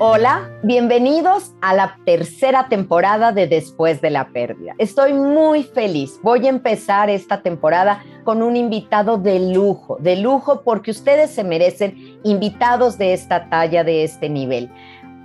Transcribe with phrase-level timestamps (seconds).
[0.00, 4.76] Hola, bienvenidos a la tercera temporada de Después de la Pérdida.
[4.78, 6.20] Estoy muy feliz.
[6.22, 11.42] Voy a empezar esta temporada con un invitado de lujo, de lujo porque ustedes se
[11.42, 14.70] merecen invitados de esta talla, de este nivel.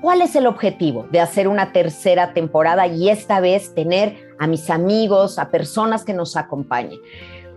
[0.02, 4.72] ¿Cuál es el objetivo de hacer una tercera temporada y esta vez tener a mis
[4.72, 7.00] amigos, a personas que nos acompañen?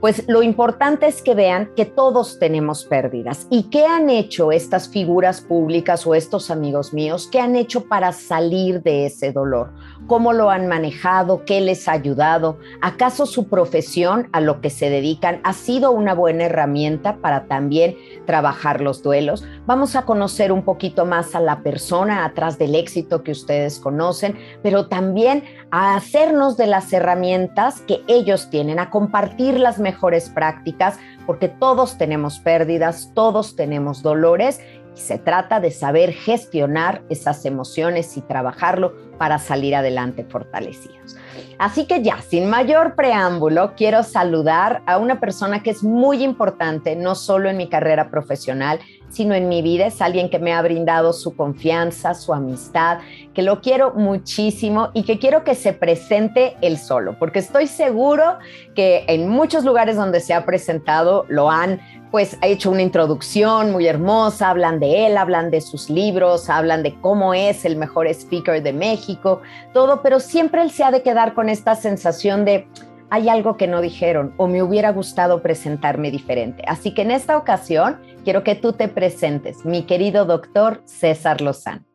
[0.00, 3.46] Pues lo importante es que vean que todos tenemos pérdidas.
[3.50, 7.28] ¿Y qué han hecho estas figuras públicas o estos amigos míos?
[7.32, 9.72] ¿Qué han hecho para salir de ese dolor?
[10.06, 11.44] ¿Cómo lo han manejado?
[11.44, 12.58] ¿Qué les ha ayudado?
[12.82, 17.96] ¿Acaso su profesión a lo que se dedican ha sido una buena herramienta para también
[18.26, 19.44] trabajar los duelos?
[19.66, 24.36] Vamos a conocer un poquito más a la persona atrás del éxito que ustedes conocen,
[24.62, 30.98] pero también a hacernos de las herramientas que ellos tienen, a compartir las mejores prácticas,
[31.26, 34.60] porque todos tenemos pérdidas, todos tenemos dolores
[34.96, 41.16] y se trata de saber gestionar esas emociones y trabajarlo para salir adelante fortalecidos.
[41.58, 46.96] Así que ya, sin mayor preámbulo, quiero saludar a una persona que es muy importante,
[46.96, 49.86] no solo en mi carrera profesional, sino en mi vida.
[49.86, 52.98] Es alguien que me ha brindado su confianza, su amistad,
[53.34, 58.38] que lo quiero muchísimo y que quiero que se presente él solo, porque estoy seguro
[58.74, 63.72] que en muchos lugares donde se ha presentado lo han pues ha hecho una introducción
[63.72, 68.06] muy hermosa, hablan de él, hablan de sus libros, hablan de cómo es el mejor
[68.06, 69.42] speaker de México,
[69.74, 72.68] todo, pero siempre él se ha de quedar con esta sensación de
[73.10, 76.64] hay algo que no dijeron o me hubiera gustado presentarme diferente.
[76.66, 81.86] Así que en esta ocasión quiero que tú te presentes, mi querido doctor César Lozano.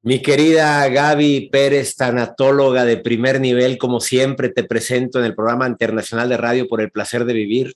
[0.00, 5.68] Mi querida Gaby Pérez, tanatóloga de primer nivel, como siempre te presento en el programa
[5.68, 7.74] internacional de radio por el placer de vivir.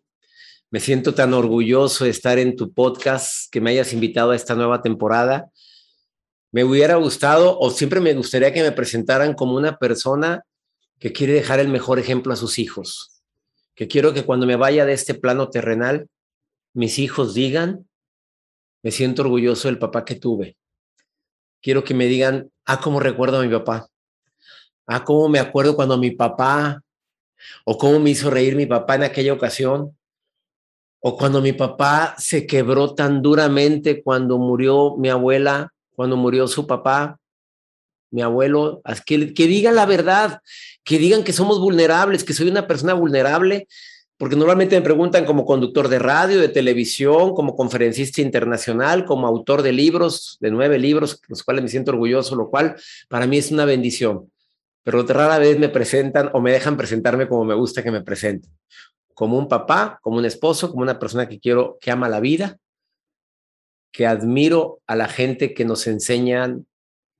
[0.71, 4.55] Me siento tan orgulloso de estar en tu podcast, que me hayas invitado a esta
[4.55, 5.51] nueva temporada.
[6.53, 10.45] Me hubiera gustado o siempre me gustaría que me presentaran como una persona
[10.99, 13.21] que quiere dejar el mejor ejemplo a sus hijos,
[13.75, 16.09] que quiero que cuando me vaya de este plano terrenal,
[16.73, 17.89] mis hijos digan,
[18.83, 20.57] me siento orgulloso del papá que tuve.
[21.63, 23.89] Quiero que me digan, ah, cómo recuerdo a mi papá.
[24.87, 26.83] Ah, cómo me acuerdo cuando mi papá,
[27.65, 29.97] o cómo me hizo reír mi papá en aquella ocasión,
[31.01, 36.67] o cuando mi papá se quebró tan duramente cuando murió mi abuela, cuando murió su
[36.67, 37.19] papá,
[38.11, 40.41] mi abuelo, que, que digan la verdad,
[40.85, 43.69] que digan que somos vulnerables, que soy una persona vulnerable,
[44.21, 49.63] porque normalmente me preguntan como conductor de radio, de televisión, como conferencista internacional, como autor
[49.63, 52.77] de libros, de nueve libros, los cuales me siento orgulloso, lo cual
[53.09, 54.31] para mí es una bendición.
[54.83, 58.53] Pero rara vez me presentan o me dejan presentarme como me gusta que me presenten.
[59.15, 62.59] Como un papá, como un esposo, como una persona que quiero, que ama la vida,
[63.91, 66.67] que admiro a la gente que nos enseñan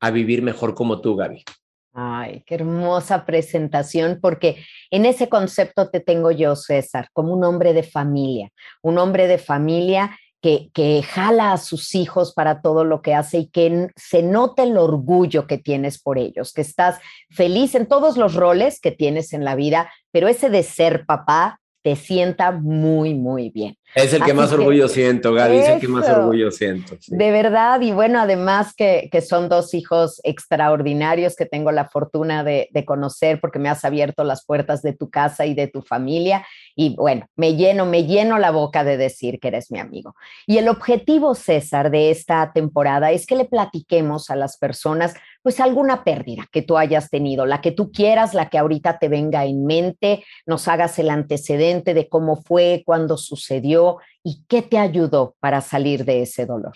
[0.01, 1.45] a vivir mejor como tú, Gaby.
[1.93, 7.73] Ay, qué hermosa presentación, porque en ese concepto te tengo yo, César, como un hombre
[7.73, 13.03] de familia, un hombre de familia que, que, jala a sus hijos para todo lo
[13.03, 17.75] que hace y que se note el orgullo que tienes por ellos, que estás feliz
[17.75, 21.97] en todos los roles que tienes en la vida, pero ese de ser papá te
[21.97, 23.77] sienta muy, muy bien.
[23.95, 26.97] Es el que más orgullo siento, Gaby, es el que más orgullo siento.
[27.09, 32.45] De verdad, y bueno, además que, que, son dos hijos extraordinarios que tengo la fortuna
[32.45, 35.83] de, de, conocer porque me has abierto las puertas de tu casa y de tu
[35.83, 36.47] familia.
[36.77, 40.15] Y bueno, me lleno, me lleno la boca de decir que eres mi amigo.
[40.47, 45.61] Y el objetivo, César, de esta temporada es que le platiquemos a las personas pues
[45.61, 49.45] alguna pérdida que tú hayas tenido, la que tú quieras, la que ahorita te venga
[49.45, 55.35] en mente, nos hagas el antecedente de cómo fue, cuándo sucedió y qué te ayudó
[55.41, 56.75] para salir de ese dolor.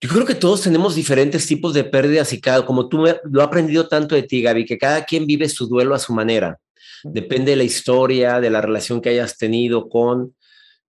[0.00, 3.44] Yo creo que todos tenemos diferentes tipos de pérdidas y cada, como tú lo he
[3.44, 6.58] aprendido tanto de ti, Gaby, que cada quien vive su duelo a su manera.
[7.02, 10.34] Depende de la historia, de la relación que hayas tenido con,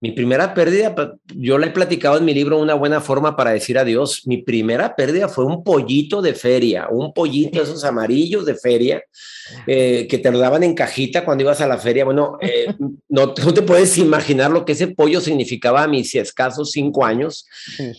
[0.01, 0.95] mi primera pérdida,
[1.35, 4.27] yo la he platicado en mi libro Una buena forma para decir adiós.
[4.27, 9.03] Mi primera pérdida fue un pollito de feria, un pollito esos amarillos de feria
[9.67, 12.05] eh, que te lo daban en cajita cuando ibas a la feria.
[12.05, 12.73] Bueno, eh,
[13.09, 17.47] no, te puedes imaginar lo que ese pollo significaba a mis escasos cinco años.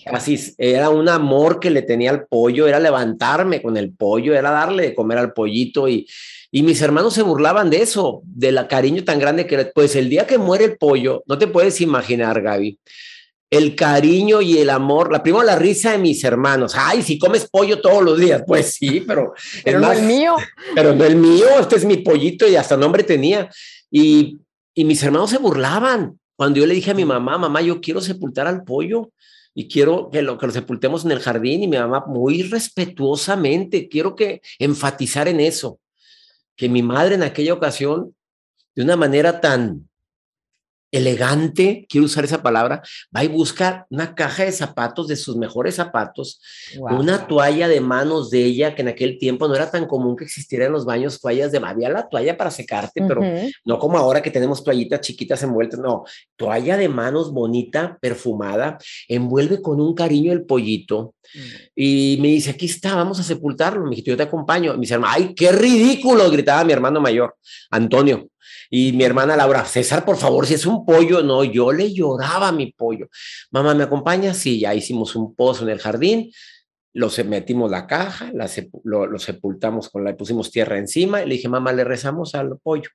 [0.06, 4.52] Así era un amor que le tenía al pollo, era levantarme con el pollo, era
[4.52, 6.08] darle de comer al pollito y
[6.52, 10.26] y mis hermanos se burlaban de eso, del cariño tan grande que Pues el día
[10.26, 12.80] que muere el pollo, no te puedes imaginar, Gaby,
[13.52, 16.74] el cariño y el amor, la primera la risa de mis hermanos.
[16.76, 20.36] Ay, si comes pollo todos los días, pues sí, pero pero no el mío.
[20.76, 23.50] Pero no el mío, este es mi pollito y hasta nombre tenía.
[23.92, 24.38] Y,
[24.76, 28.02] y mis hermanos se burlaban cuando yo le dije a mi mamá, mamá, yo quiero
[28.02, 29.12] sepultar al pollo.
[29.56, 33.90] y quiero que lo, que lo sepultemos en el jardín y mi mamá muy respetuosamente,
[33.90, 35.80] quiero que enfatizar en eso,
[36.60, 38.14] que mi madre en aquella ocasión,
[38.76, 39.89] de una manera tan
[40.92, 42.82] elegante, quiero usar esa palabra,
[43.16, 46.42] va y busca una caja de zapatos, de sus mejores zapatos,
[46.80, 50.24] una toalla de manos de ella, que en aquel tiempo no era tan común que
[50.24, 53.22] existiera en los baños toallas de había la toalla para secarte, pero
[53.66, 56.04] no como ahora que tenemos toallitas chiquitas envueltas, no,
[56.36, 58.78] toalla de manos bonita, perfumada,
[59.08, 61.16] envuelve con un cariño el pollito.
[61.34, 61.40] Mm.
[61.76, 63.84] Y me dice, aquí está, vamos a sepultarlo.
[63.86, 64.74] Me dijo, yo te acompaño.
[64.74, 67.36] Me dice, ay, qué ridículo, gritaba mi hermano mayor,
[67.70, 68.30] Antonio.
[68.70, 72.50] Y mi hermana Laura, César, por favor, si es un pollo, no, yo le lloraba
[72.50, 73.08] a mi pollo.
[73.52, 74.34] Mamá, ¿me acompaña?
[74.34, 76.32] Sí, ya hicimos un pozo en el jardín,
[76.94, 78.32] lo metimos la caja,
[78.84, 82.90] lo, sepultamos con la, pusimos tierra encima y le dije, mamá, le rezamos al pollo.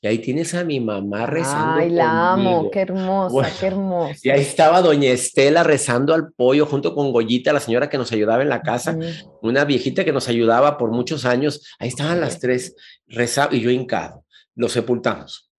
[0.00, 1.80] Y ahí tienes a mi mamá rezando.
[1.80, 4.20] Ay, la amo, qué hermosa, qué hermosa.
[4.22, 8.12] Y ahí estaba doña Estela rezando al pollo junto con Goyita, la señora que nos
[8.12, 8.96] ayudaba en la casa,
[9.42, 11.66] una viejita que nos ayudaba por muchos años.
[11.78, 12.74] Ahí estaban las tres
[13.06, 14.24] rezando y yo hincado
[14.60, 15.50] lo sepultamos.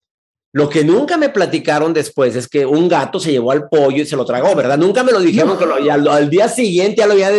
[0.52, 4.06] Lo que nunca me platicaron después es que un gato se llevó al pollo y
[4.06, 4.76] se lo tragó, ¿verdad?
[4.76, 5.76] Nunca me lo dijeron que lo,
[6.12, 7.30] al, día siguiente ya lo había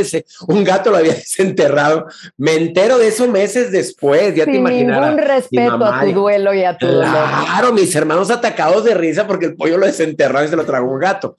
[0.48, 2.08] un gato lo había desenterrado.
[2.38, 5.10] Me entero de eso meses después, ya te imaginarás.
[5.10, 7.12] Ningún respeto a tu duelo y a tu dolor.
[7.12, 10.90] Claro, mis hermanos atacados de risa porque el pollo lo desenterró y se lo tragó
[10.90, 11.36] un gato.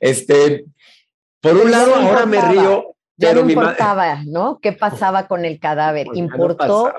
[0.00, 0.66] Este,
[1.40, 2.94] por un lado, ahora me río.
[3.16, 4.58] Ya no importaba, ¿no?
[4.60, 6.06] ¿Qué pasaba con el cadáver?
[6.06, 6.92] Pues Importó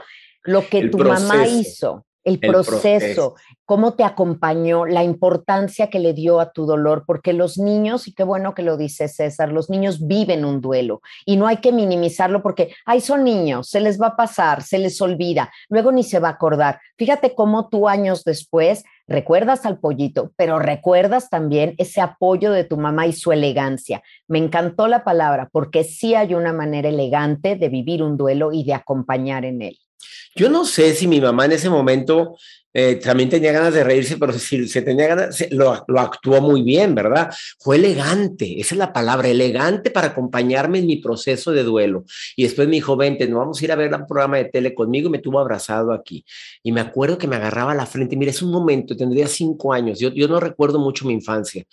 [0.44, 3.36] lo que tu mamá hizo el, proceso,
[3.66, 8.14] cómo te acompañó, la importancia que le dio a tu dolor, porque los niños, y
[8.14, 11.72] qué bueno que lo dice César, los niños viven un duelo y no hay que
[11.72, 16.04] minimizarlo porque, ay, son niños, se les va a pasar, se les olvida, luego ni
[16.04, 16.80] se va a acordar.
[16.98, 22.78] Fíjate cómo tú años después recuerdas al pollito, pero recuerdas también ese apoyo de tu
[22.78, 24.02] mamá y su elegancia.
[24.28, 28.64] Me encantó la palabra porque sí hay una manera elegante de vivir un duelo y
[28.64, 29.78] de acompañar en él.
[30.36, 32.36] Yo no sé si mi mamá en ese momento
[32.78, 36.94] eh, también tenía ganas de reírse, pero si se tenía ganas, lo, actuó muy bien,
[36.94, 37.34] ¿verdad?
[37.58, 42.04] Fue elegante, esa es la palabra, elegante para acompañarme en mi proceso de duelo.
[42.36, 44.74] Y después me dijo, vente, nos vamos a ir a ver un programa de tele
[44.74, 46.26] conmigo y me tuvo abrazado aquí.
[46.64, 49.98] Y me acuerdo que me agarraba la frente, mira, es un momento, tendría cinco años,
[49.98, 51.64] yo, yo no recuerdo mucho mi infancia,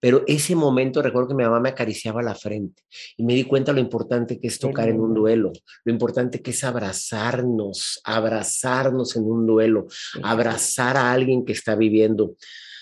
[0.00, 2.82] pero ese momento recuerdo que mi mamá me acariciaba la frente
[3.16, 5.52] y me di cuenta lo importante que es tocar en un duelo,
[5.84, 9.86] lo importante que es abrazarnos, abrazarnos en un duelo,
[10.22, 12.36] abrazar a alguien que está viviendo.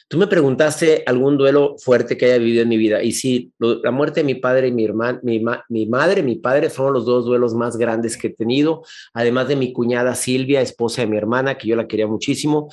[0.07, 3.03] Tú me preguntaste algún duelo fuerte que haya vivido en mi vida.
[3.03, 6.69] Y sí, la muerte de mi padre y mi hermana, mi, mi madre, mi padre
[6.69, 8.83] fueron los dos duelos más grandes que he tenido,
[9.15, 12.69] además de mi cuñada Silvia, esposa de mi hermana, que yo la quería muchísimo.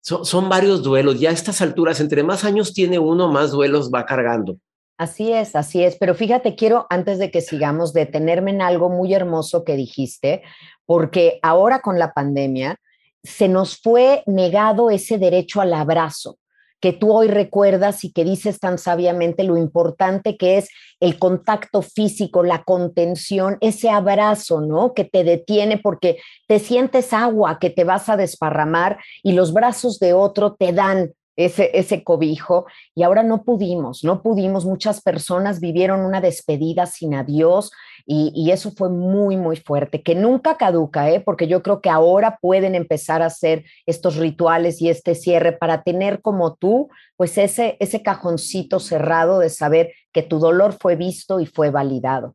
[0.00, 1.20] Son, varios duelos.
[1.20, 4.56] Ya a estas alturas, entre más años tiene uno, más duelos va cargando.
[4.96, 5.96] Así es, así es.
[5.96, 10.42] Pero fíjate, quiero, antes de que sigamos, detenerme en algo muy hermoso que dijiste,
[10.86, 12.76] porque ahora con la pandemia
[13.22, 16.38] se nos fue negado ese derecho al abrazo
[16.80, 20.68] que tú hoy recuerdas y que dices tan sabiamente lo importante que es
[20.98, 24.94] el contacto físico, la contención, ese abrazo, ¿no?
[24.94, 29.98] Que te detiene porque te sientes agua que te vas a desparramar y los brazos
[29.98, 35.60] de otro te dan ese, ese cobijo y ahora no pudimos, no pudimos, muchas personas
[35.60, 37.70] vivieron una despedida sin adiós
[38.06, 41.20] y, eso fue muy, muy fuerte, que nunca caduca, ¿eh?
[41.20, 45.84] porque yo creo que ahora pueden empezar a hacer estos rituales y este cierre para
[45.84, 51.38] tener como tú, pues ese, ese cajoncito cerrado de saber que tu dolor fue visto
[51.38, 52.34] y fue validado.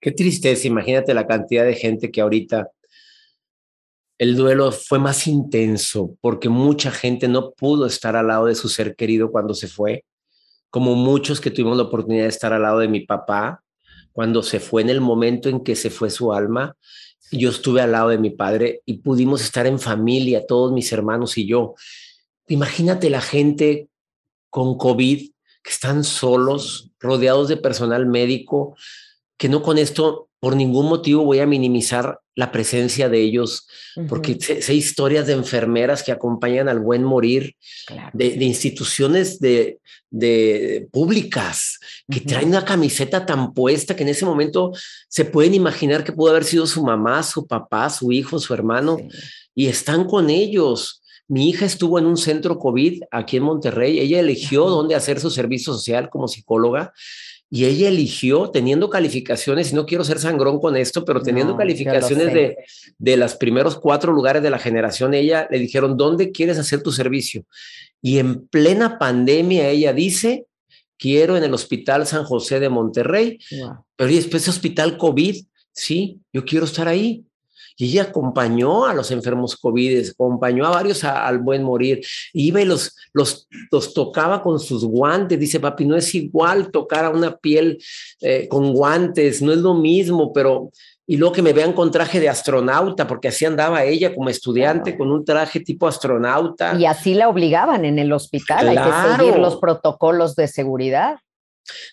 [0.00, 2.70] Qué tristeza, imagínate la cantidad de gente que ahorita
[4.18, 8.68] el duelo fue más intenso porque mucha gente no pudo estar al lado de su
[8.68, 10.04] ser querido cuando se fue,
[10.70, 13.62] como muchos que tuvimos la oportunidad de estar al lado de mi papá
[14.12, 16.76] cuando se fue en el momento en que se fue su alma.
[17.30, 21.38] Yo estuve al lado de mi padre y pudimos estar en familia, todos mis hermanos
[21.38, 21.74] y yo.
[22.48, 23.88] Imagínate la gente
[24.50, 25.30] con COVID
[25.62, 28.76] que están solos, rodeados de personal médico,
[29.36, 33.66] que no con esto por ningún motivo voy a minimizar la presencia de ellos,
[34.08, 37.56] porque sé, historias de enfermeras que acompañan al buen morir,
[38.12, 44.70] de, instituciones de, de públicas que traen una camiseta tan puesta que en ese momento
[45.08, 48.98] se pueden imaginar que pudo haber sido su mamá, su papá, su hijo, su hermano,
[49.52, 51.02] y están con ellos.
[51.26, 53.98] Mi hija estuvo en un centro COVID aquí en Monterrey.
[53.98, 56.92] Ella eligió dónde hacer su servicio social como psicóloga
[57.50, 62.34] y ella eligió, teniendo calificaciones, y no quiero ser sangrón con esto, pero teniendo calificaciones
[62.34, 62.58] de,
[62.98, 66.92] de los primeros cuatro lugares de la generación, ella le dijeron, ¿dónde quieres hacer tu
[66.92, 67.44] servicio?
[68.02, 70.46] Y en plena pandemia ella dice,
[70.98, 73.38] quiero en el Hospital San José de Monterrey,
[73.96, 77.24] pero y después hospital COVID, sí, yo quiero estar ahí.
[77.80, 82.04] Y ella acompañó a los enfermos COVID, acompañó a varios al buen morir.
[82.32, 85.38] Iba y los, los, los, tocaba con sus guantes.
[85.38, 87.78] Dice, papi, no es igual tocar a una piel
[88.20, 90.70] eh, con guantes, no es lo mismo, pero...
[91.10, 94.98] Y luego que me vean con traje de astronauta, porque así andaba ella como estudiante
[94.98, 96.76] con un traje tipo astronauta.
[96.78, 101.16] Y así la obligaban en el hospital, hay que seguir los protocolos de seguridad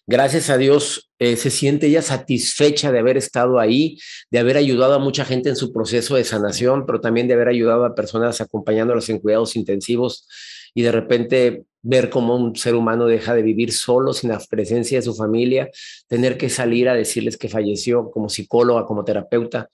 [0.07, 3.97] gracias a Dios eh, se siente ella satisfecha de haber estado ahí,
[4.29, 7.47] de haber ayudado a mucha gente en su proceso de sanación, pero también de haber
[7.47, 10.27] ayudado a personas acompañándolas en cuidados intensivos
[10.73, 14.97] y de repente ver cómo un ser humano deja de vivir solo sin la presencia
[14.97, 15.69] de su familia,
[16.07, 19.69] tener que salir a decirles que falleció como psicóloga, como terapeuta.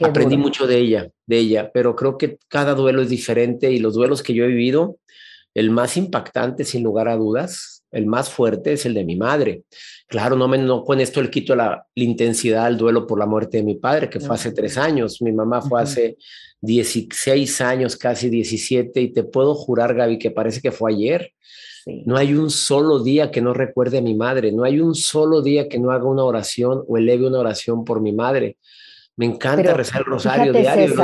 [0.00, 3.94] Aprendí mucho de ella, de ella, pero creo que cada duelo es diferente y los
[3.94, 4.96] duelos que yo he vivido,
[5.54, 9.62] el más impactante sin lugar a dudas, el más fuerte es el de mi madre.
[10.06, 13.58] Claro, no, me, no con esto le quito la, intensidad al duelo por la muerte
[13.58, 15.20] de mi padre, que fue hace tres años.
[15.22, 16.16] Mi mamá fue hace
[16.60, 21.32] 16 años, casi 17, y te puedo jurar, Gaby, que parece que fue ayer.
[22.04, 25.42] No hay un solo día que no recuerde a mi madre, no hay un solo
[25.42, 28.58] día que no haga una oración o eleve una oración por mi madre.
[29.16, 30.94] Me encanta rezar el rosario diario.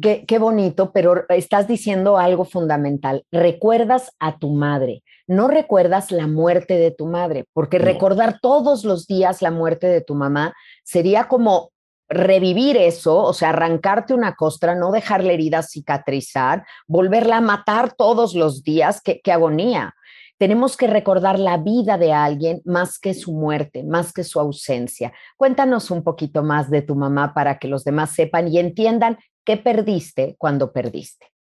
[0.00, 3.24] Qué bonito, pero estás diciendo algo fundamental.
[3.30, 9.06] Recuerdas a tu madre no recuerdas la muerte de tu madre, porque recordar todos los
[9.06, 11.70] días la muerte de tu mamá sería como
[12.08, 17.94] revivir eso, o sea, arrancarte una costra, no dejar la herida cicatrizar, volverla a matar
[17.94, 19.94] todos los días, qué, qué agonía.
[20.36, 25.12] Tenemos que recordar la vida de alguien más que su muerte, más que su ausencia.
[25.36, 29.56] Cuéntanos un poquito más de tu mamá para que los demás sepan y entiendan qué
[29.56, 31.32] perdiste cuando perdiste.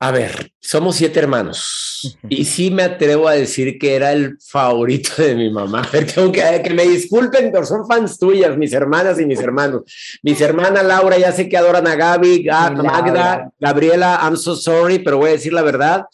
[0.00, 5.22] A ver, somos siete hermanos y sí me atrevo a decir que era el favorito
[5.22, 5.88] de mi mamá.
[6.14, 9.82] Tengo que, que me disculpen, pero son fans tuyas, mis hermanas y mis hermanos.
[10.22, 15.16] Mis hermanas Laura ya sé que adoran a Gaby, Magda, Gabriela, I'm so sorry, pero
[15.16, 16.04] voy a decir la verdad.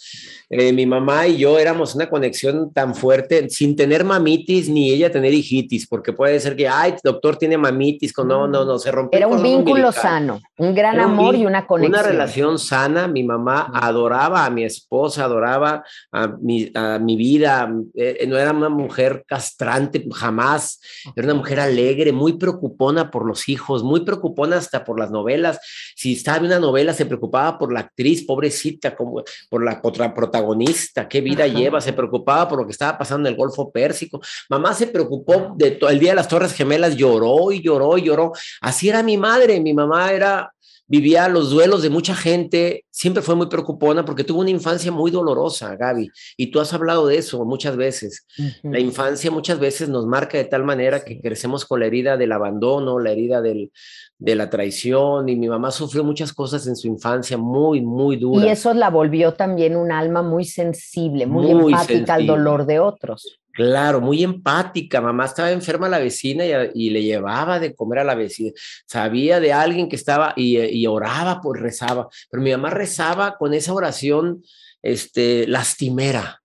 [0.52, 5.08] Eh, mi mamá y yo éramos una conexión tan fuerte sin tener mamitis ni ella
[5.08, 8.90] tener hijitis, porque puede ser que, ay, doctor tiene mamitis, con, no, no, no, se
[8.90, 9.16] rompió.
[9.16, 12.00] Era un vínculo sano, un gran amor y una conexión.
[12.00, 17.72] Una relación sana, mi mamá adoraba a mi esposa, adoraba a mi, a mi vida,
[17.94, 20.80] eh, no era una mujer castrante jamás,
[21.14, 25.60] era una mujer alegre, muy preocupona por los hijos, muy preocupona hasta por las novelas.
[25.94, 30.12] Si estaba en una novela, se preocupaba por la actriz, pobrecita, como por la otra
[30.12, 33.70] protagonista protagonista, qué vida lleva, se preocupaba por lo que estaba pasando en el Golfo
[33.70, 34.20] Pérsico.
[34.48, 38.02] Mamá se preocupó de todo el día de las Torres Gemelas, lloró y lloró y
[38.02, 38.32] lloró.
[38.60, 40.52] Así era mi madre, mi mamá era
[40.90, 45.12] vivía los duelos de mucha gente, siempre fue muy preocupona porque tuvo una infancia muy
[45.12, 48.26] dolorosa, Gaby, y tú has hablado de eso muchas veces.
[48.64, 52.32] La infancia muchas veces nos marca de tal manera que crecemos con la herida del
[52.32, 53.70] abandono, la herida del,
[54.18, 58.44] de la traición, y mi mamá sufrió muchas cosas en su infancia muy, muy duras.
[58.44, 63.40] Y eso la volvió también un alma muy sensible, muy, empática al dolor de otros.
[63.52, 65.00] Claro, muy empática.
[65.00, 68.52] Mamá estaba enferma la vecina y, le llevaba de comer a la vecina.
[68.86, 72.08] Sabía de alguien que estaba y, oraba, pues rezaba.
[72.30, 74.42] Pero mi mamá rezaba con esa oración
[74.82, 76.42] este, lastimera.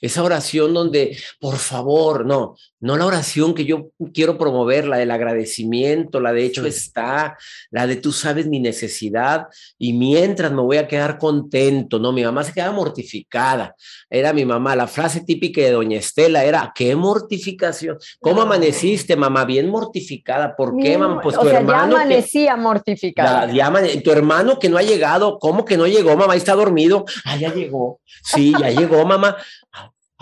[0.00, 5.12] Esa oración donde, por favor, no, no la oración que yo quiero promover, la del
[5.12, 7.38] agradecimiento, la de hecho está,
[7.70, 9.46] la de tú sabes mi necesidad
[9.78, 13.76] y mientras me voy a quedar contento, no, mi mamá se quedaba mortificada,
[14.10, 19.44] era mi mamá, la frase típica de doña Estela era, qué mortificación, ¿cómo amaneciste, mamá?
[19.44, 21.20] Bien mortificada, ¿por qué, mamá?
[21.20, 21.96] Pues tu hermano...
[21.96, 23.48] Ya amanecía mortificada.
[24.02, 26.34] tu hermano que no ha llegado, ¿cómo que no llegó, mamá?
[26.34, 29.36] Está dormido, ah, ya llegó, sí, ya llegó, mamá.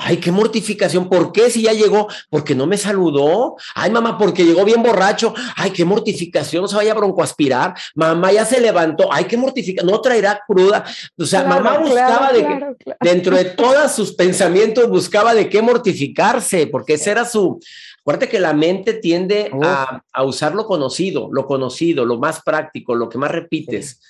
[0.02, 1.10] Ay, qué mortificación.
[1.10, 2.08] ¿Por qué si ya llegó?
[2.30, 3.56] Porque no me saludó.
[3.74, 5.34] Ay, mamá, porque llegó bien borracho.
[5.56, 6.62] Ay, qué mortificación.
[6.62, 7.74] No se vaya a broncoaspirar.
[7.94, 9.12] Mamá ya se levantó.
[9.12, 9.90] Ay, qué mortificación.
[9.90, 10.84] No traerá cruda.
[11.18, 16.66] O sea, mamá buscaba de que, dentro de todos sus pensamientos, buscaba de qué mortificarse,
[16.66, 17.60] porque ese era su.
[18.00, 23.10] Acuérdate que la mente tiende a, usar lo conocido, lo conocido, lo más práctico, lo
[23.10, 24.00] que más repites.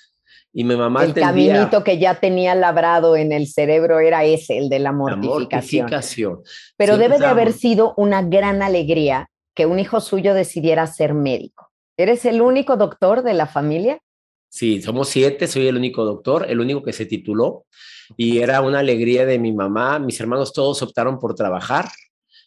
[0.53, 4.69] Y mi mamá el caminito que ya tenía labrado en el cerebro era ese, el
[4.69, 6.41] de la mortificación.
[6.75, 11.71] Pero debe de haber sido una gran alegría que un hijo suyo decidiera ser médico.
[11.97, 13.99] ¿Eres el único doctor de la familia?
[14.49, 17.65] Sí, somos siete, soy el único doctor, el único que se tituló
[18.17, 19.99] y era una alegría de mi mamá.
[19.99, 21.89] Mis hermanos todos optaron por trabajar.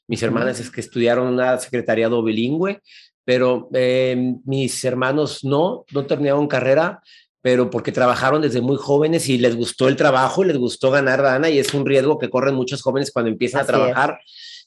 [0.06, 2.82] Mis hermanas es que estudiaron una secretariado bilingüe,
[3.24, 7.02] pero eh, mis hermanos no, no terminaron carrera
[7.44, 11.20] pero porque trabajaron desde muy jóvenes y les gustó el trabajo y les gustó ganar
[11.20, 14.18] Dana y es un riesgo que corren muchos jóvenes cuando empiezan a trabajar,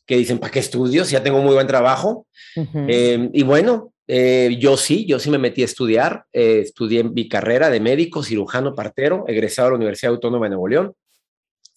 [0.05, 1.03] que dicen, ¿para qué estudio?
[1.03, 2.27] Si ya tengo muy buen trabajo.
[2.55, 7.27] Eh, y bueno, eh, yo sí, yo sí me metí a estudiar, eh, estudié mi
[7.27, 10.93] carrera de médico, cirujano, partero, egresado a la Universidad Autónoma de Nuevo León,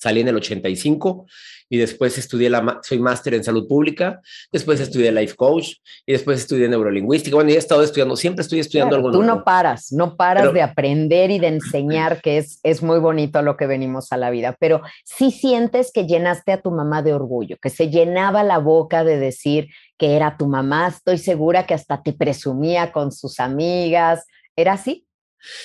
[0.00, 1.26] salí en el 85
[1.68, 6.40] y después estudié la, soy máster en salud pública, después estudié life coach y después
[6.40, 7.36] estudié neurolingüística.
[7.36, 10.62] Bueno, y he estado estudiando, siempre estoy estudiando algo Tú no paras, no paras de
[10.62, 14.56] aprender y de enseñar, que es, es muy bonito lo que venimos a la vida,
[14.58, 19.04] pero sí sientes que llenaste a tu mamá de orgullo, que se llenaba la boca
[19.04, 24.24] de decir que era tu mamá, estoy segura que hasta te presumía con sus amigas,
[24.56, 25.06] ¿era así?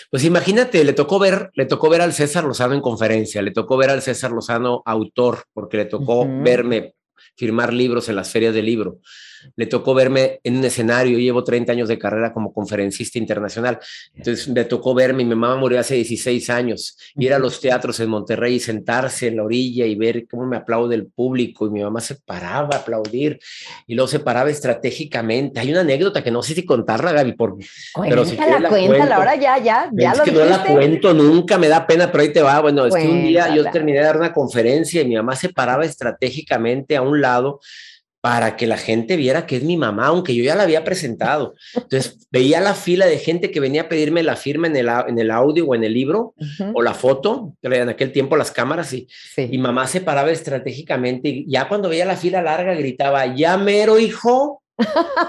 [0.10, 3.78] Pues imagínate, le tocó ver, le tocó ver al César Lozano en conferencia, le tocó
[3.78, 6.96] ver al César Lozano autor, porque le tocó verme
[7.36, 9.00] firmar libros en las ferias de libro
[9.56, 13.80] le tocó verme en un escenario, llevo 30 años de carrera como conferencista internacional,
[14.16, 18.10] entonces me tocó verme, mi mamá murió hace 16 años, ir a los teatros en
[18.10, 21.84] Monterrey y sentarse en la orilla y ver cómo me aplaude el público y mi
[21.84, 23.40] mamá se paraba a aplaudir
[23.88, 25.60] y luego se paraba estratégicamente.
[25.60, 27.58] Hay una anécdota que no sé si contarla, Gaby, por,
[28.02, 31.58] pero si la, la cuenta, ahora ya, ya, ya es que no la cuento nunca,
[31.58, 32.62] me da pena, pero ahí te va.
[32.62, 35.50] Bueno, es que un día yo terminé de dar una conferencia y mi mamá se
[35.50, 37.60] paraba estratégicamente a un lado
[38.26, 41.54] para que la gente viera que es mi mamá, aunque yo ya la había presentado.
[41.76, 45.20] Entonces veía la fila de gente que venía a pedirme la firma en el, en
[45.20, 46.34] el audio o en el libro
[46.74, 51.46] o la foto, en aquel tiempo las cámaras, y, y mamá se paraba estratégicamente y
[51.48, 54.64] ya cuando veía la fila larga gritaba, ya mero hijo,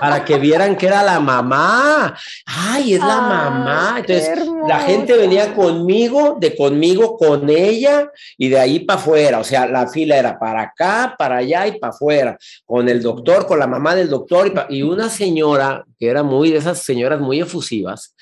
[0.01, 2.17] para que vieran que era la mamá.
[2.47, 3.97] Ay, es la mamá.
[3.99, 9.39] Entonces, la gente venía conmigo, de conmigo con ella y de ahí para afuera.
[9.39, 13.47] O sea, la fila era para acá, para allá y para afuera, con el doctor,
[13.47, 17.21] con la mamá del doctor y, y una señora que era muy de esas señoras
[17.21, 18.15] muy efusivas,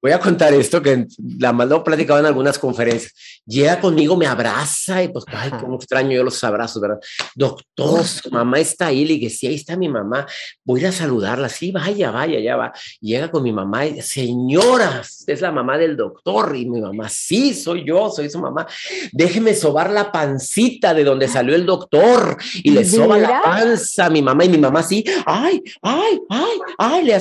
[0.00, 1.06] Voy a contar esto que
[1.38, 3.37] la mandó platicado en algunas conferencias.
[3.48, 6.98] Llega conmigo, me abraza y pues, ay, cómo extraño yo los abrazos, ¿verdad?
[7.34, 9.04] Doctor, su mamá está ahí.
[9.04, 10.26] Le dije, sí, ahí está mi mamá.
[10.64, 11.48] Voy a ir a saludarla.
[11.48, 12.72] Sí, vaya, vaya, ya va.
[13.00, 16.54] Llega con mi mamá y señora, es la mamá del doctor.
[16.56, 18.66] Y mi mamá, sí, soy yo, soy su mamá.
[19.12, 22.36] Déjeme sobar la pancita de donde salió el doctor.
[22.62, 24.44] Y le soba la panza a mi mamá.
[24.44, 27.12] Y mi mamá, sí, ay, ay, ay, ay.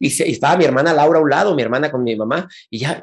[0.00, 2.78] Y, y estaba mi hermana Laura a un lado, mi hermana con mi mamá y
[2.78, 3.02] ya,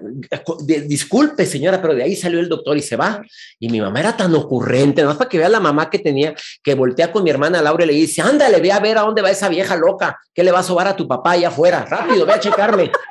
[0.85, 3.21] disculpe señora, pero de ahí salió el doctor y se va.
[3.59, 6.33] Y mi mamá era tan ocurrente, nada más para que vea la mamá que tenía,
[6.63, 9.21] que voltea con mi hermana Laura y le dice, ándale, ve a ver a dónde
[9.21, 12.25] va esa vieja loca, que le va a sobar a tu papá allá afuera, rápido,
[12.25, 12.91] ve a checarme.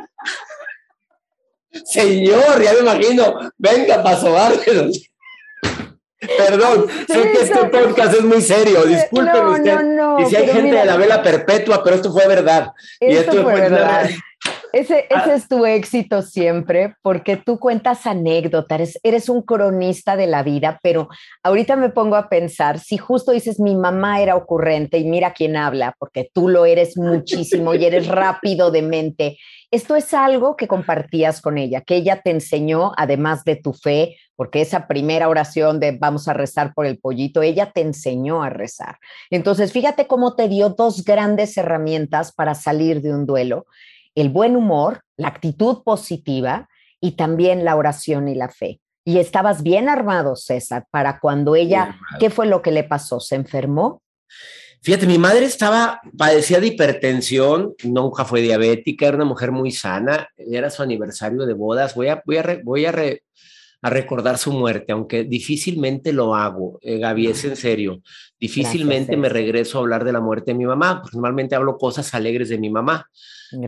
[1.84, 4.52] Señor, ya me imagino, venga para sobar.
[6.38, 9.78] Perdón, sé que este podcast es muy serio, disculpen usted.
[10.18, 12.72] y si hay gente de la vela perpetua, pero esto fue verdad.
[13.00, 14.08] y esto fue verdad.
[14.72, 15.22] Ese, ah.
[15.22, 20.80] ese es tu éxito siempre, porque tú cuentas anécdotas, eres, un cronista de la vida,
[20.82, 21.08] pero
[21.42, 25.56] ahorita me pongo a pensar, si justo dices mi mamá era ocurrente y mira quién
[25.56, 29.38] habla, porque tú lo eres muchísimo y eres rápido de mente,
[29.72, 34.16] esto es algo que compartías con ella, que ella te enseñó, además de tu fe,
[34.36, 38.50] porque esa primera oración de vamos a rezar por el pollito, ella te enseñó a
[38.50, 38.98] rezar.
[39.30, 43.66] Entonces, fíjate cómo te dio dos grandes herramientas para salir de un duelo
[44.14, 46.68] el buen humor, la actitud positiva
[47.00, 48.80] y también la oración y la fe.
[49.04, 53.18] Y estabas bien armado, César, para cuando ella, ¿qué fue lo que le pasó?
[53.18, 54.00] ¿Se enfermó?
[54.82, 60.26] Fíjate, mi madre estaba, padecía de hipertensión, nunca fue diabética, era una mujer muy sana,
[60.36, 61.94] era su aniversario de bodas.
[61.94, 62.92] Voy a, voy a, voy a,
[63.80, 68.02] recordar su muerte, aunque difícilmente lo hago, eh, Gaby, es en serio.
[68.40, 72.12] Difícilmente me regreso a hablar de la muerte de mi mamá, porque normalmente hablo cosas
[72.14, 73.08] alegres de mi mamá.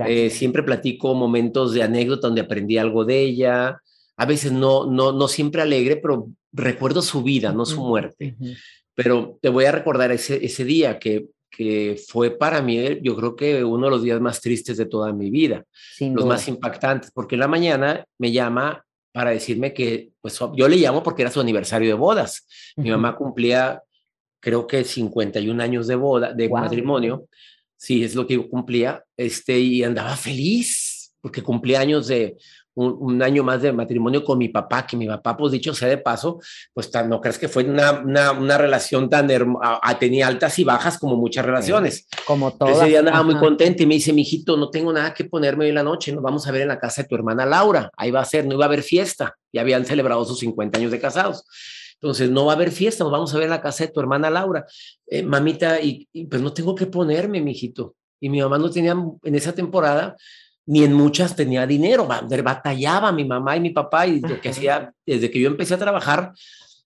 [0.06, 3.80] Eh, siempre platico momentos de anécdota donde aprendí algo de ella.
[4.16, 8.36] A veces no, no, no siempre alegre, pero recuerdo su vida, no su muerte.
[8.94, 13.36] Pero te voy a recordar ese, ese día que, que fue para mí, yo creo
[13.36, 15.64] que uno de los días más tristes de toda mi vida,
[16.00, 20.76] los más impactantes, porque en la mañana me llama para decirme que, pues yo le
[20.76, 22.48] llamo porque era su aniversario de bodas.
[22.74, 23.80] Mi mamá cumplía,
[24.40, 27.28] creo que 51 años de boda, de matrimonio,
[27.76, 32.36] sí, es lo que yo cumplía, este, y andaba feliz, porque cumplía años de,
[32.74, 35.98] un, año más de matrimonio con mi papá, que mi papá, pues dicho sea de
[35.98, 36.40] paso,
[36.72, 41.16] pues no crees que fue una, una, relación tan hermosa, tenía altas y bajas como
[41.16, 42.06] muchas relaciones.
[42.26, 42.68] como todo.
[42.70, 45.70] Ese día andaba muy contento y me dice, mijito, no tengo nada que ponerme hoy
[45.70, 48.10] en la noche, nos vamos a ver en la casa de tu hermana Laura, ahí
[48.10, 51.00] va a ser, no iba a haber fiesta, ya habían celebrado sus 50 años de
[51.00, 51.44] casados.
[52.04, 53.98] Entonces, no va a haber fiesta, nos vamos a ver en la casa de tu
[53.98, 54.66] hermana Laura.
[55.06, 57.94] Eh, mamita, y, pues no tengo que ponerme, mijito.
[58.20, 60.14] Y mi mamá no tenía, en esa temporada,
[60.66, 64.92] ni en muchas tenía dinero, batallaba mi mamá y mi papá y lo que hacía
[65.06, 66.32] desde que yo empecé a trabajar,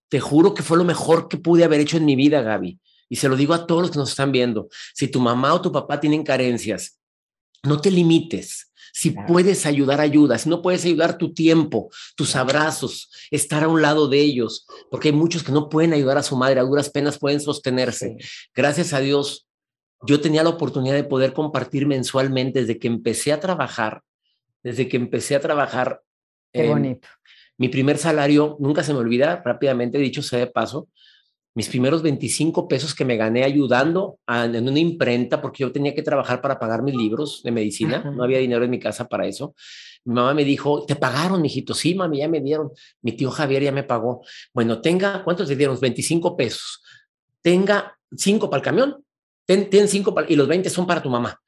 [0.08, 2.78] te juro que fue lo mejor que pude haber hecho en mi vida, Gaby.
[3.08, 4.68] Y se lo digo a todos los que nos están viendo.
[4.94, 6.98] Si tu mamá o tu papá tienen carencias,
[7.62, 8.72] no te limites.
[8.92, 10.38] Si puedes ayudar, ayuda.
[10.38, 15.08] Si no puedes ayudar, tu tiempo, tus abrazos, estar a un lado de ellos, porque
[15.08, 18.16] hay muchos que no pueden ayudar a su madre, a duras penas pueden sostenerse.
[18.54, 19.47] Gracias a Dios,
[20.06, 24.02] yo tenía la oportunidad de poder compartir mensualmente desde que empecé a trabajar,
[24.62, 26.02] desde que empecé a trabajar.
[26.52, 27.08] Qué bonito.
[27.56, 30.88] Mi primer salario, nunca se me olvida, rápidamente dicho sea de paso,
[31.54, 36.02] mis primeros 25 pesos que me gané ayudando en una imprenta, porque yo tenía que
[36.02, 39.56] trabajar para pagar mis libros de medicina, no había dinero en mi casa para eso.
[40.04, 41.74] Mi mamá me dijo, ¿te pagaron, mijito?
[41.74, 42.70] Sí, mami, ya me dieron.
[43.02, 44.22] Mi tío Javier ya me pagó.
[44.54, 45.76] Bueno, tenga, ¿cuántos te dieron?
[45.80, 46.80] 25 pesos.
[47.42, 49.04] Tenga 5 para el camión,
[49.48, 51.40] ten, ten 5 y los 20 son para tu mamá.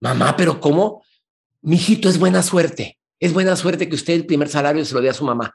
[0.00, 1.04] Mamá, pero ¿cómo?
[1.60, 2.98] Mijito, es buena suerte.
[3.20, 5.54] Es buena suerte que usted el primer salario se lo dé a su mamá.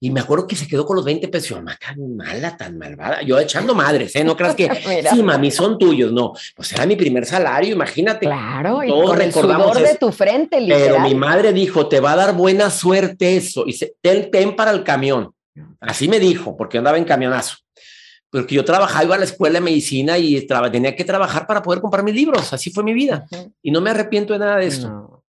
[0.00, 1.56] Y me acuerdo que se quedó con los 20 pesos.
[1.56, 3.22] Mamá, tan mala, tan malvada.
[3.22, 4.22] Yo echando madres, ¿eh?
[4.22, 4.68] No creas que,
[5.10, 6.12] sí, mami, son tuyos.
[6.12, 8.26] No, pues era mi primer salario, imagínate.
[8.26, 10.88] Claro, y con el sudor de tu frente, literal.
[10.88, 13.64] Pero mi madre dijo, te va a dar buena suerte eso.
[13.66, 15.32] Y se, ten, ten para el camión.
[15.80, 17.56] Así me dijo, porque andaba en camionazo.
[18.30, 21.80] Porque yo trabajaba, iba a la escuela de medicina y tenía que trabajar para poder
[21.80, 22.52] comprar mis libros.
[22.52, 23.26] Así fue mi vida.
[23.62, 25.24] Y no me arrepiento de nada de esto.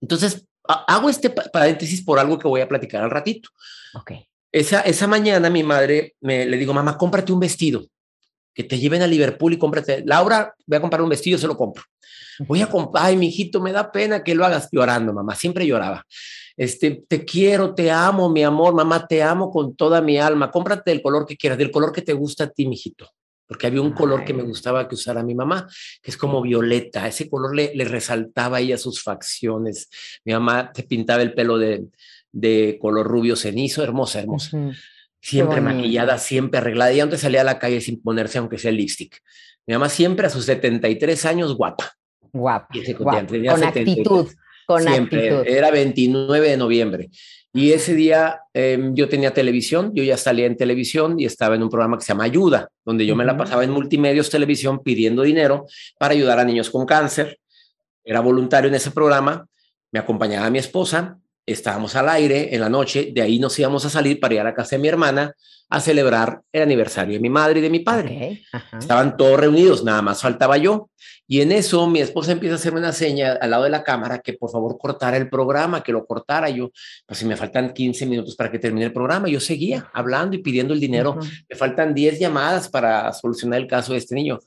[0.00, 3.48] Entonces, hago este paréntesis por algo que voy a platicar al ratito.
[3.94, 4.26] Okay.
[4.50, 7.86] Esa, esa mañana mi madre me le digo, mamá, cómprate un vestido,
[8.54, 10.02] que te lleven a Liverpool y cómprate.
[10.04, 11.82] Laura, voy a comprar un vestido, se lo compro.
[12.40, 16.04] Voy a comprar, ay, mijito, me da pena que lo hagas llorando, mamá, siempre lloraba.
[16.56, 20.50] Este, te quiero, te amo, mi amor, mamá, te amo con toda mi alma.
[20.50, 23.08] Cómprate el color que quieras, del color que te gusta a ti, mijito
[23.52, 25.68] porque había un color que me gustaba que usara mi mamá,
[26.00, 27.06] que es como violeta.
[27.06, 29.90] Ese color le, le resaltaba a ella sus facciones.
[30.24, 31.84] Mi mamá te pintaba el pelo de,
[32.32, 34.58] de color rubio cenizo, hermosa, hermosa.
[35.20, 36.94] Siempre maquillada, siempre arreglada.
[36.94, 39.20] Y antes salía a la calle sin ponerse, aunque sea lipstick.
[39.66, 41.92] Mi mamá siempre a sus 73 años, guapa.
[42.32, 42.68] Guapa.
[43.26, 44.28] Con actitud.
[44.78, 45.46] Con actitud.
[45.46, 47.10] Era 29 de noviembre.
[47.54, 51.62] Y ese día em, yo tenía televisión, yo ya salía en televisión y estaba en
[51.62, 55.22] un programa que se llama Ayuda, donde yo me la pasaba en multimedios televisión pidiendo
[55.22, 55.66] dinero
[55.98, 57.38] para ayudar a niños con cáncer.
[58.04, 59.46] Era voluntario en ese programa,
[59.90, 63.90] me acompañaba mi esposa, estábamos al aire en la noche, de ahí nos íbamos a
[63.90, 65.34] salir para ir a la casa de mi hermana
[65.68, 68.42] a celebrar el aniversario de mi madre y de mi padre.
[68.78, 70.90] Estaban todos reunidos, nada más faltaba yo.
[71.26, 74.18] Y en eso mi esposa empieza a hacerme una seña al lado de la cámara
[74.18, 76.50] que por favor cortara el programa, que lo cortara.
[76.50, 76.70] Yo,
[77.06, 80.42] pues si me faltan 15 minutos para que termine el programa, yo seguía hablando y
[80.42, 81.16] pidiendo el dinero.
[81.48, 84.40] Me faltan 10 llamadas para solucionar el caso de este niño.